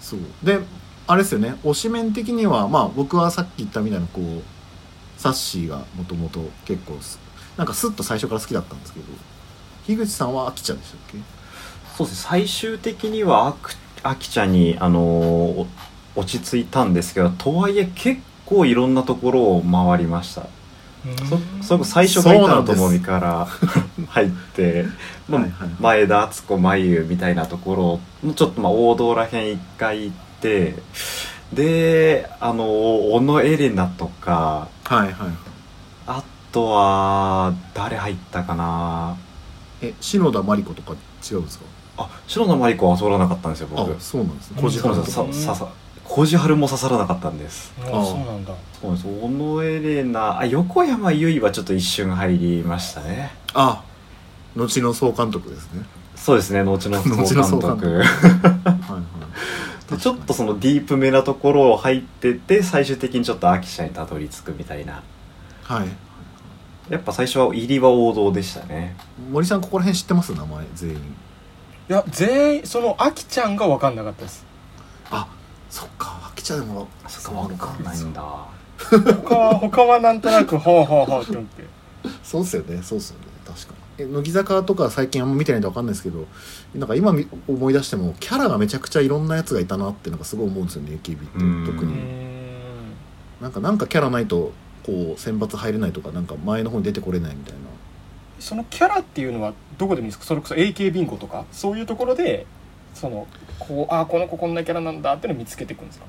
[0.00, 0.20] そう。
[0.42, 0.60] で
[1.06, 1.56] あれですよね。
[1.64, 4.42] 推しメン的にはまあ僕はさっき言ったみたいなこう
[5.20, 7.18] サッシーがもともと結構す
[7.56, 9.06] なんかスッと最初から好きだったんですけど
[9.86, 11.18] 樋口さんはアキちゃんでしたっけ？
[11.96, 12.28] そうですね。
[12.30, 15.66] 最終的にはあくあきちゃんにあのーお
[16.16, 20.46] 落ち着いたんですけどとはいえ結構いろんなところを回りました。
[21.60, 23.46] そそれこそ最初が板野友美から
[24.08, 24.84] 入って、
[25.28, 25.68] まあはいはい。
[25.80, 30.74] 前田敦子真由みたいなところのちょっとまあ王道らへん一回行って
[31.54, 32.64] であの
[33.12, 35.14] 小野エレナとかはいはい
[36.06, 39.16] あとは誰入ったかな。
[39.80, 40.92] え篠田麻里子とか
[41.30, 41.64] 違うんですか？
[41.96, 43.80] あ篠田麻里子は通らなかったんですよ僕。
[43.80, 44.56] あそうなんですね。
[44.60, 45.68] うん小路そうです原とかささ
[46.10, 53.84] さ小路春も刺さらなかったんですああそうなんだそうです小野エレナあ横山由依はちょっと一瞬入りましたねあ
[54.56, 55.84] 後の総監督ですね
[56.16, 58.04] そうですね後の総監督はいは
[58.98, 65.02] いでちょっとそのディープめなところを入ってて最終的にちょっと秋社にたどり着くみたいな
[65.64, 65.88] はい
[66.90, 68.96] やっぱ最初は入りは王道でしたね
[69.30, 71.00] 森さんここら辺知ってます名前全員い
[71.88, 74.44] や全員そのあきちゃんが分かんなかったです
[75.10, 75.28] あ
[75.70, 78.22] そっかアキちゃんでもそっか分かんないんだ。
[78.78, 81.64] 他は他はなんとなくほうほうほうって思って。
[82.24, 84.04] そうっすよねそうっすよね確かに。
[84.04, 86.26] え乃木坂とか最近あんま見てないんで分かんないですけど
[86.74, 91.66] なんか今み思い出してもキャラがめちゃくちゃいろんなやつがいたなってなんかすごい思うんですよね AKB ってうん。
[91.66, 91.94] 特に。
[93.40, 94.52] なんかなんかキャラないと
[94.84, 97.60] こう選抜入れないとかなんか前の方に出てこれないみたいな。
[98.38, 100.24] そのキャラっていうのはどこでもいいんですか？
[100.24, 101.44] それこそ AK ビンゴとか？
[101.52, 102.46] そういうところで
[102.94, 103.26] その
[103.60, 106.06] こうあこの子こんなキャラなんだっていうのを見つけていくんですか？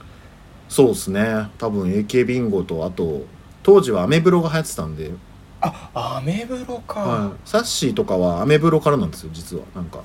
[0.68, 1.50] そうですね。
[1.58, 3.26] 多分 AK ビンゴとあと
[3.62, 5.12] 当時はアメブロが流行ってたんで、
[5.60, 9.64] あアメブロか、はい、サッシーとかはアメブロからなんですよ実は。
[9.76, 10.02] なんか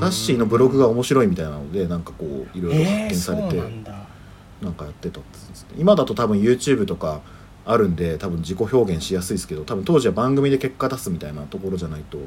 [0.00, 3.92] サッシーのブログが面白いみたいなのでなんかこういろいろ発えー、そう見されて、なんだ。
[4.62, 5.68] なんかやってたんですね。
[5.76, 7.20] 今だと多分 YouTube とか
[7.64, 12.18] あるんで多分自己表現しやすいですけど多分当時は番組で結果出すみたいなところじゃないと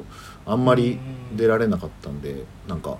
[0.46, 0.98] あんまり
[1.34, 2.96] 出られなかったんでなんか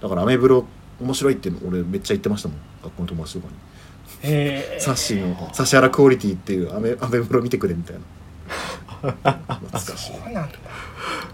[0.00, 0.64] だからアメブロ
[1.00, 2.58] 面白いって俺めっちゃ言ってましたもん。
[2.82, 4.30] 学校の友達とかに。
[4.30, 8.02] へえサッシーの指原クオリティっていうアメアメブロ見てくれみたいな。
[9.02, 10.12] 懐かしい。
[10.12, 10.58] そうなんだ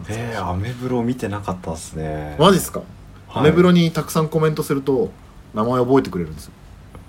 [0.08, 2.36] えー、アメブロ見てなかったですね。
[2.38, 3.38] マジっすか、はい。
[3.40, 5.10] アメブロにたくさんコメントすると
[5.54, 6.52] 名前覚えてくれるんですよ。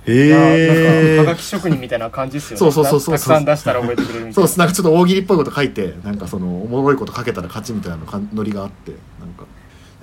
[0.06, 2.58] えいやなんかはがーき職人みたいな感じですよね。
[2.58, 8.94] そうそうそうそうたくさん出したら覚えてくれるみたそいうななんかちょっと大喜利っぽいこと書いてなんかそのおもろいこと書けたら勝ちみたいなかノリがあって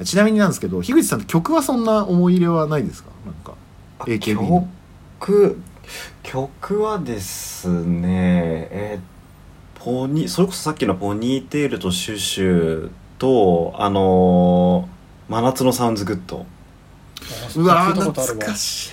[0.04, 3.10] ちなみになんですけど樋口さんって曲はそんな思い入れはないですか？
[3.26, 3.54] なんか
[4.06, 4.68] AKB の。
[5.20, 5.60] 曲？
[6.22, 16.46] 曲はですねえーポニそれこそさっきのポニーテールとシュシュとあのー真夏のサウンズグッド。
[17.56, 18.92] うわ懐かしい。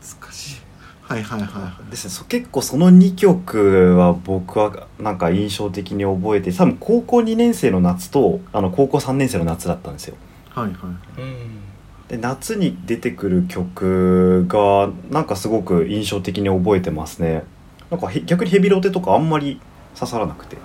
[0.00, 0.60] 懐かしい。
[1.00, 1.90] はいはいはいはい。
[1.90, 2.10] ですね。
[2.10, 10.16] そ結構その2曲は僕はなんか印象的に覚えて多分高校2年生の夏とあの高校3年生の夏だったんですよ
[10.56, 11.20] はいはい。
[11.20, 11.60] うん。
[12.08, 17.44] で夏に出てくる曲がなんかすごく印象的に覚えてますね。
[17.90, 19.60] なんかへ逆にヘビロテとかあんまり
[19.94, 20.56] 刺さらなくて。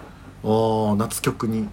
[0.43, 1.67] ああ夏曲に。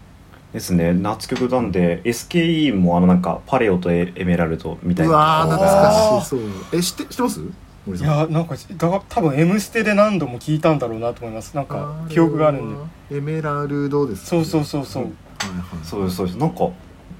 [0.52, 0.94] ですね。
[0.94, 6.40] 夏曲なんで SKE もあのなんかパレオとエエメラルドみたいうなわーところが懐かしいそう。
[6.72, 7.40] え知って知ってます？
[7.86, 11.54] 森いやなんかだ多分「M ステ」で何度も聞いたんだろうなと思います。
[11.54, 12.74] なんか記憶があるん
[13.10, 13.16] で。
[13.18, 15.02] エメラルドですそうそうそうそう。
[15.04, 15.16] はいは
[15.82, 15.84] い。
[15.84, 16.38] そうですそうです。
[16.38, 16.68] なんか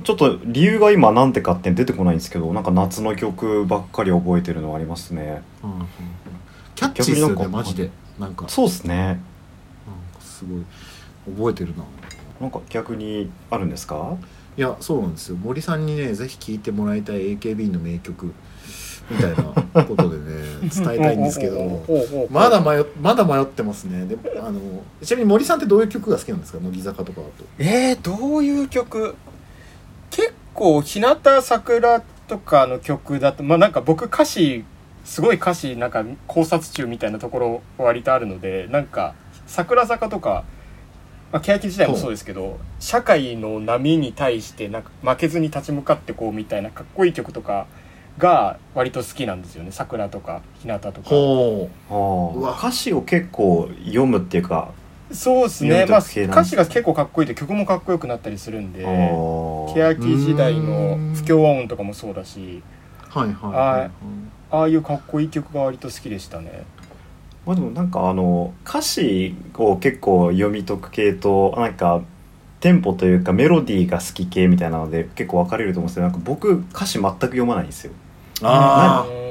[0.05, 5.43] ちょっと理由が今なんてかって出てこないんですけどなんか夏の曲ばっかり覚えてるのはありますね。
[5.63, 5.87] うんうんうん。
[6.75, 7.91] キャッチーっすよねマジで。
[8.19, 8.45] なんか。
[8.49, 9.21] そうですね。
[10.21, 11.35] すごい。
[11.37, 11.85] 覚えてるな。
[12.41, 14.17] なんか逆にあるんですか？
[14.57, 15.37] いやそうなんですよ。
[15.37, 18.33] 森さんにねぜひ聴いてもらいたい AKB の名曲
[19.11, 19.31] みたい
[19.75, 20.25] なことでね
[20.73, 21.85] 伝えたいんですけど
[22.31, 24.07] まだ迷っまだ迷ってますね。
[24.07, 24.61] であの
[25.03, 26.59] ちなみに森さんってどういう曲が好きなんですか？
[26.61, 27.45] 乃木坂とかだと。
[27.59, 29.15] えー、どういう曲？
[30.11, 34.65] 結構日向桜とかの曲だとまあなんか僕歌詞
[35.05, 39.15] すごい歌詞なんか考察中みたいなところ割とあるのでなんか
[39.47, 40.45] 桜坂とか、
[41.33, 47.67] まあ、欅時代もそうですけど社会の波に対してなんか負けずに立ち向かってこうみたいなかっこいい曲とか
[48.19, 49.71] が割と好きなんですよね。
[49.71, 51.01] 桜とか日向とか。
[52.59, 54.73] 歌詞を結構読むっていうか
[55.13, 58.85] そうですね、まあ、歌詞が結構かっこいいと曲もかっこよくなったりするんで
[59.75, 62.63] 欅時代の不協和音とかもそうだし
[63.15, 63.91] うはいはいはいはい。
[64.51, 66.65] ああいうかっこいい曲が割と好きでしたね。
[67.47, 72.03] まあでもなんかあの歌詞を結構読み解く系となんか
[72.61, 77.93] テンポというかメロディーが好き系みたいなので結構分かれると思うんですけどなんか僕歌詞全く読まないんですよ。
[78.43, 79.28] あうーん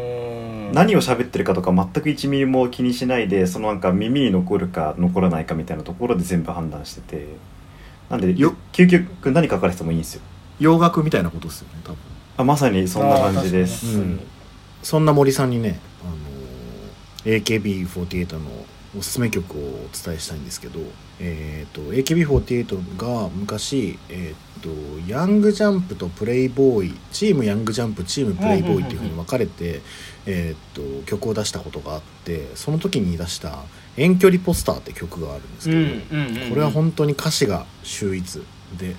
[0.73, 7.27] 何を喋ってるかとか全く1ミリも気にしないでそのなんか耳に残るか残らないかみたいなところで全部判断してて。
[8.09, 10.21] なんでよ究極何書かれてもいいんですよ。
[10.59, 11.97] 洋楽みたいなことですよね多分。
[12.37, 13.97] あまさにそんな感じです。
[13.97, 14.19] うん。
[14.81, 18.39] そんな森さんにね、あのー AKB48 の
[18.95, 20.79] おすすめ曲をお伝えしたいんですけど、
[21.19, 29.81] えー、と AKB48 が昔、えー、とヤングジャンプとプレイボーイチームヤングジャンプチームプレイボーイっていうふうに分かれて、
[30.25, 33.63] えー、と曲を出したことがあってその時に出した
[33.97, 38.41] 「遠距離ポスター」って曲があるんですけど、これは本当に歌詞が秀逸
[38.77, 38.95] で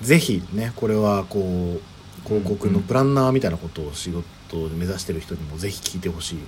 [0.00, 4.24] ぜひねこれはこう広告のプランナーみたいなことを仕事
[4.56, 6.38] を目指してる人にもぜひ聴いてほしい。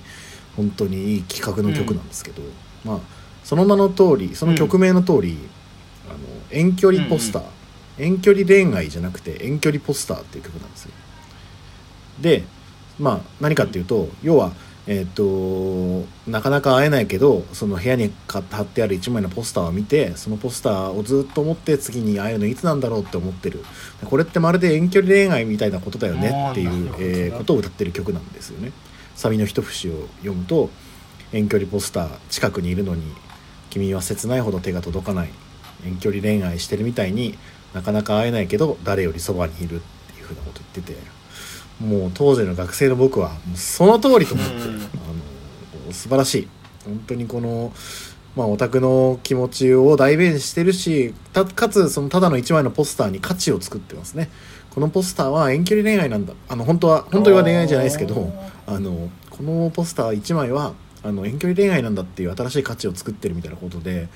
[0.55, 2.41] 本当にいい企画の曲なんですけど、
[2.83, 2.99] まあ
[3.43, 5.37] その名の通りその曲名の通り、
[6.09, 6.17] あの
[6.49, 7.43] 遠距離ポスター、
[7.97, 10.91] 遠距離恋愛じゃなくて遠距離ポスターっていう曲なんですよ。
[12.21, 12.43] で
[12.99, 14.53] まあ何かっていうと要は
[14.85, 23.63] えっ、となかなか会えないけどその部屋に貼ってある一枚のポスターを見てそのポスターをずっと思って次に会えるのいつなんだろうって思ってる。
[24.03, 28.73] これってまるで遠距離恋愛みたいなことだよねっていうえーことを歌ってる曲なんですよね。
[29.15, 30.69] サビの一節を読むと
[31.33, 33.03] 遠距離ポスター近くにいるのに
[33.69, 35.29] 君は切ないほど手が届かない。
[35.85, 37.37] 遠距離恋愛してるみたいに
[37.73, 41.23] なかなか会えないけど誰よりそばにいるっていうふうなこと言ってて。
[41.81, 44.61] もう当時の学生の僕はその通りと思って、うん。
[44.61, 44.77] あ
[45.87, 46.47] の素晴らしい。
[46.85, 47.73] 本当にこの
[48.35, 54.29] まあオタクの気持ちを代弁してるしたかつそのただの一枚のポスターに価値を作ってますね。
[54.69, 56.33] このポスターは遠距離恋愛なんだ。
[56.47, 58.31] あの本当は本当は恋愛じゃないですけど
[58.67, 64.07] あのこのポスター1枚はあの遠距離恋愛なんだっていう新しい価値を作ってるみたいなことで、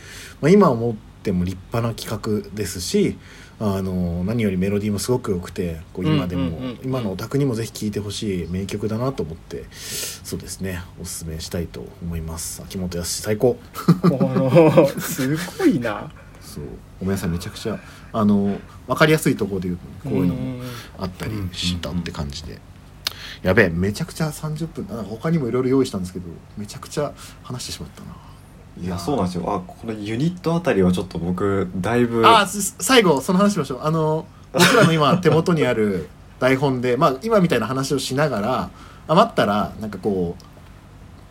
[0.41, 3.17] まあ、今思っても立派な企画ですし
[3.59, 12.61] あの何よりメロディーもすごく良くてこう今でも、今のオタクにもぜひ聴いてほしい名曲だなと思ってそうですねおすすめしたいと思います。
[12.61, 13.57] 秋元康最高。
[14.03, 16.11] おすごいな。
[16.39, 16.63] そう。
[16.99, 17.79] ごめんなさいめちゃくちゃ
[18.13, 20.61] あの分かりやすいところで言うとこういうのもん。
[20.99, 22.59] あったりしたって感じで
[23.41, 26.25] やべえめちゃくちゃ30分なんか他にもいろいろ用意したんですけど
[26.57, 28.07] めちゃくちゃ話してしまったな。
[28.79, 29.43] いやそうなんですよ。
[29.51, 33.79] あこのユニットあたりはちょっっと僕だいぶあす最後その話しましょう。
[33.83, 38.69] あの 僕らの今手元にある台本でまあ今みたいな話をしながら
[39.07, 40.35] 余ったらなんかこ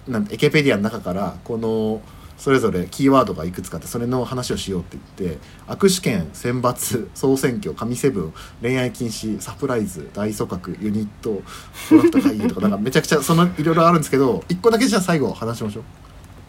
[0.08, 2.00] うなんてエケペディアの中からこの
[2.36, 11.42] それぞれキーワードがいくつかあってそれの話をしようって言って握手券選抜総選挙神セブン恋愛禁止サプライズ大組閣ユニット
[11.88, 15.84] プロダクト会議とかなんかめちゃくちゃそのいろいろあるんですけど一個だけじゃあ最後話しましょう。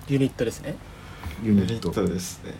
[0.10, 0.76] ユニットですね。
[1.44, 1.72] ユニット。
[1.72, 2.54] ユニットですね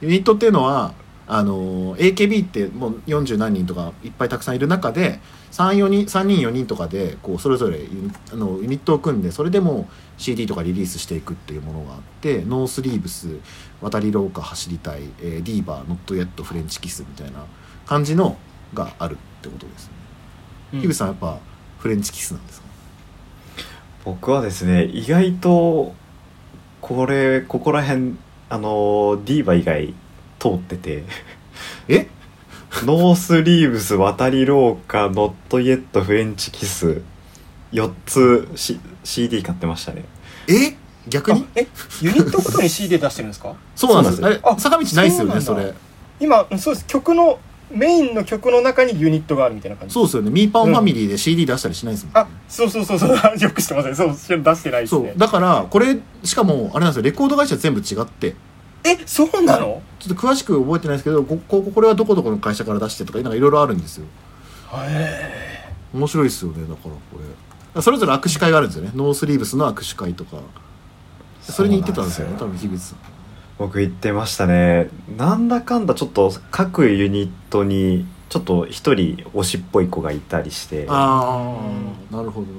[0.00, 0.92] ユニットっていうのは
[1.26, 5.20] あの AKB ってもう40何人とかいっぱいたくさんいる中で
[5.52, 13.38] 34人3人4人とかでこうそれぞれユニあのユニットを組んでそれでも CD とかリリースしていくっていうものがあってノースリーブス
[13.80, 17.46] 渡り廊下走りたい、えー、 DiVA Not yet フレンチキスみたいな
[17.86, 18.36] 感じの
[18.74, 19.92] があるってことですね。
[20.74, 21.38] うん樋口さんやっぱ
[21.78, 22.66] フレンチキスなんですか？
[24.04, 25.94] 僕はですね意外と
[26.80, 28.16] これここら辺
[28.50, 29.94] あの DiVA 以外
[30.50, 31.04] 通ってて。
[31.88, 32.06] え？
[32.84, 37.00] ノースリーブス渡り廊下ノットイエットフレンチキス。
[37.72, 40.04] 4つ、C、CD 買ってましたね。
[40.48, 40.76] え？
[41.08, 41.40] 逆に？
[41.40, 41.66] あえ？
[42.02, 43.54] ユニットごとに CD 出してるんですか？
[43.74, 44.16] そうなんです。
[44.16, 45.74] そうなんあれ坂道ないっすよねそれ。
[46.20, 46.86] 今そうです。
[46.86, 47.38] 曲の
[47.70, 49.94] メインの曲の中にユニットがあるみたいな感じ。
[49.94, 50.30] そうですよね。
[50.30, 52.14] ミーパンファミリーで CD 出したりしないですもん。
[52.14, 53.10] ね、あそうそうそうそう。
[53.38, 53.94] よく知ってますね。
[53.94, 54.16] そう出
[54.54, 55.08] してないですね。
[55.08, 55.18] そう。
[55.18, 57.02] だからこれしかもあれなんですよ。
[57.02, 58.34] レコード会社全部違って
[58.84, 59.82] えそうなの？
[59.98, 64.06] ちょっと詳しく覚えてないですけどこここれはどこどこの会社から出してとかなんかいろいろあるんですよ。
[64.86, 66.98] へ面白いですよねだからこ
[67.74, 67.82] れ。
[67.82, 68.92] それぞれ握手会があるんですよね。
[68.94, 70.36] ノースリーブスの握手会とか。
[71.40, 72.98] それに行ってたんですよね多分樋口さん。
[73.58, 74.88] 僕言ってましたね。
[75.16, 80.86] なんだかんだちょっと各ユニットにちょっと一人推しっぽい子がいたりして。
[80.88, 81.56] あ
[82.12, 82.52] あなるほどお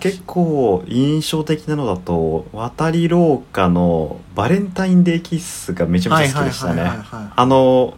[0.00, 6.90] 結構印象的なのだと渡り廊下のバレンタインデーキッスがめちゃめちゃ好きでしたね。
[7.36, 7.94] あの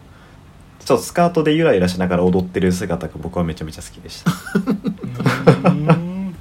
[0.78, 4.30] ちょっとスカートでゆらゆらしながら踊ってる姿が僕はめちゃめちゃ好きでした。
[4.30, 6.32] ー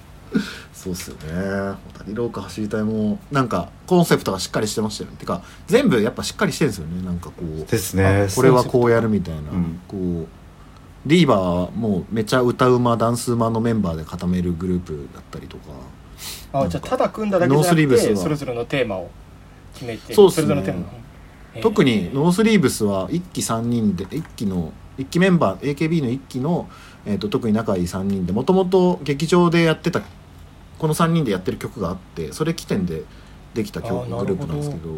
[0.73, 1.77] そうっすよね。
[1.93, 5.17] 渡り廊下走りたいもなんかコンセプトがしっかりしてましたよね。
[5.17, 7.05] てか全部やっぱしっかりしてるんですよね。
[7.05, 8.27] なんかこうですね。
[8.33, 9.81] これはこうやるみたいな、うん。
[9.87, 10.27] こう
[11.09, 15.63] ディーバーはもうめちゃ歌うまダンスうまのメンバーで固めるグループだったりとか。
[16.51, 19.09] あじゃあただ組んだだけじゃなくてそれぞれのテーマを
[19.73, 20.50] 決めてそうっすね。
[20.50, 26.69] それぞれのテー特にノースリーブスは1期3人で1期の1期メンバー AKB の1期の、
[27.05, 30.01] えー、と特に仲いい3人でもともと劇場でやってた
[30.77, 33.03] この3人でやってる曲があってそれ起点で
[33.53, 34.89] できたあ曲グループなんですけど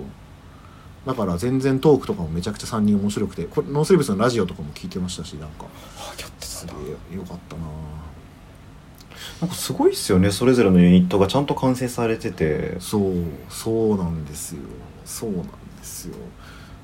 [1.05, 5.65] だから全然トークとかもめちゃくちゃ3人面白くてこれノースリーブスのラジオとかも聞いてましたしなんか。
[5.97, 6.73] あやってたんだ
[7.11, 7.15] え。
[7.15, 7.63] よかったな。
[9.41, 12.79] なんかすごいっすよねそれぞれのユニットがちゃんと完成されてて。
[12.79, 13.13] そう
[13.49, 14.61] そうなんですよ。
[15.05, 15.49] そうなんで
[15.83, 16.15] すよ。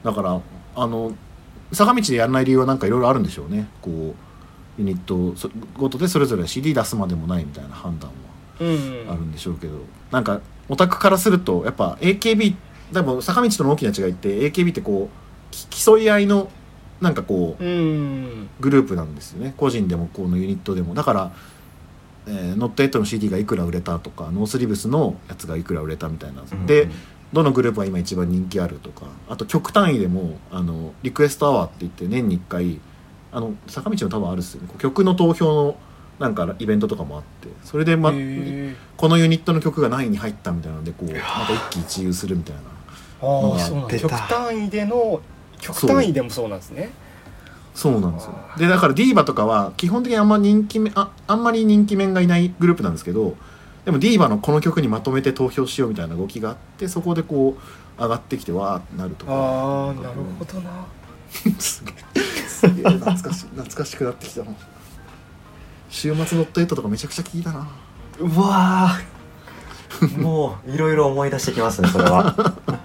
[0.04, 0.42] だから
[0.76, 1.14] あの
[1.72, 3.68] 坂道でやらない理由はなんかいろいろあるんでしょうね。
[3.82, 8.16] こうユニットそごとでそれぞれ CD 出すまでもないみたいな判断は
[8.60, 9.74] うんあるんでしょうけど、
[10.12, 12.56] なんかオタクからするとやっぱ AKB
[12.92, 16.50] でも坂道との大きな違いって AKB ってこうき競い合いの
[17.02, 18.50] なんかこううん。
[18.60, 19.54] グループなんですよね。
[19.58, 20.94] 個人でもこのユニットでも。
[20.94, 21.32] だから、
[22.28, 26.92] えーノットエットの CD がいくら売れたとかノースリブスのやつがいくら売れたみたいな、でうん
[27.34, 29.06] どのグループが今一番人気あるとか。
[29.28, 32.80] あと曲単位でもあのリクエストアワーって言って年に1回
[33.32, 34.70] あの坂道の多分あるっすよね。
[34.78, 35.78] 曲の投票の
[36.20, 37.50] なんかイベントとかもあって。
[37.64, 42.62] それで、ま、このユニットの曲が何位に入ったみたいなのでこうなんか一喜一憂するみたいな
[43.22, 43.94] ああそうなんだ。
[43.94, 44.10] 出た。
[44.10, 45.22] 極単位での
[45.60, 46.90] 極単位でもそうなんですね。
[47.74, 48.00] そう。
[48.00, 48.34] なんですよ。
[48.58, 53.36] でだからディーバとかは基本的にあんま人気めああんまり人気面がいないグループなんですけど
[53.86, 59.32] でもディーバのこの曲にまとめて投票しようみたいな動きがあってそこでこう上がってきてわーってなるとか。
[59.34, 60.86] ああなるほどな。
[61.60, 62.22] すげえ。
[62.48, 62.84] すげえ。
[62.84, 63.46] 懐かしい。
[63.48, 64.48] 懐かしくなってきたな
[65.90, 67.68] 週末ノットエットとかめちゃくちゃ聞いたな。
[68.20, 69.18] うわー。
[70.22, 72.36] もういろいろ思い出してきますねそれは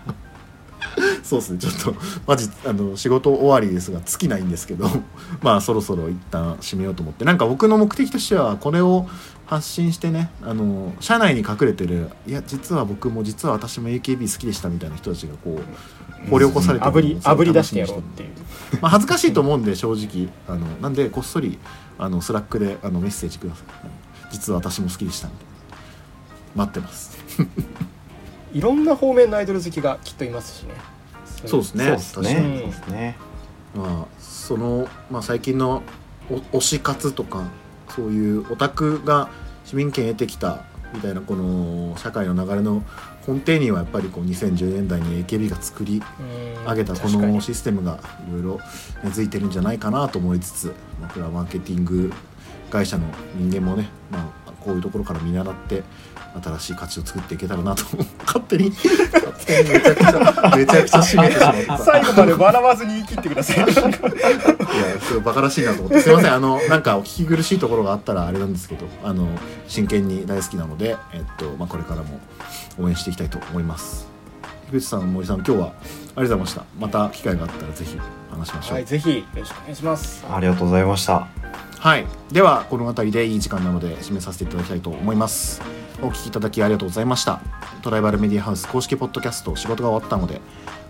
[1.32, 1.58] そうですね。
[1.58, 4.86] ちょっとマジあの仕事終わりですが尽きないんですけど
[5.40, 7.24] まあそろそろ一旦締めようと思って。
[7.24, 9.08] なんか僕の目的としてはこれを
[9.46, 15.60] 発信してねあの社内に隠れてるいや実は僕も実は私も AKB 好きでしたみたいな人たちがこ
[16.26, 18.28] う掘り起こされてあぶりあぶり出してやろう楽っていう。
[18.80, 20.28] まあ、恥ずかしいと思うんで正直。
[20.48, 21.58] あのなんでこっそり
[21.98, 23.64] あの Slack であのメッセージください。
[24.30, 25.52] 実は私も好きでしたみたいな。
[26.66, 27.18] 待ってます。
[28.52, 30.74] いろんな方面のアイドル好きがきっといますしね
[31.46, 31.98] そうですね。
[31.98, 32.34] そうですね。
[32.34, 32.58] 確かに。
[32.58, 33.16] そうですね。
[33.74, 35.82] まあその、まあ、最近の
[36.30, 37.44] お推し活とか
[37.94, 39.30] そういうオタクが
[39.64, 40.64] 市民権得てきた
[40.94, 42.82] みたいなこの社会の流れの
[43.26, 48.60] 根底にはやっぱりこう2010年代に AKB が作りうん上げたこのシステムがいろいろ
[49.02, 52.12] 根付いてるんじゃないかなと思いつつ僕らマーケティング
[52.70, 55.82] 会社の人間もね、まあ、こういうところから見習って
[56.40, 57.84] 新しい価値を作っていけたらなと
[58.24, 61.78] 勝手に勝手にめちゃくちゃめちゃくちゃ締めてしまった。
[61.84, 63.66] 最後まで笑わずに言い切ってくださいいや、
[65.00, 69.28] それバカらしいなと思って、すいません、あの、なんかお聞き苦しいところがあったらあれなんですけど、あの、
[69.68, 72.20] 真剣に大好きなので、えっと、まあ、これからも
[72.78, 74.08] 応援していきたいと思います。
[74.70, 76.64] 樋口さん、森さん、今日はありがとうございました。
[76.78, 77.98] また機会があったらぜひ
[78.30, 78.74] 話しましょう。
[78.74, 81.26] はいぜひよろしくお願いしますありがとうございました
[81.82, 85.60] はい、ではこの辺りでいい時間なので締めさせていただきたいと思います。
[86.00, 87.40] お聞きいただきありがとうございました。
[87.82, 90.40] トライバルメディアハウス公式ポッドキャスト仕事が終わったので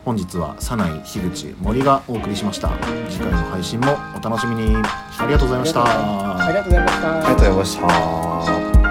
[0.05, 2.69] 本日は早内樋口森がお送りしました。
[3.09, 4.77] 次回の配信もお楽しみに。
[4.77, 5.83] ありがとうございました。
[5.83, 7.09] ありがとうございました。
[7.09, 8.82] ありがとうございました